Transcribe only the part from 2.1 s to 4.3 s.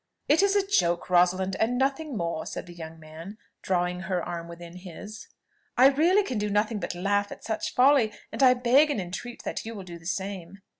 more," said the young man, drawing her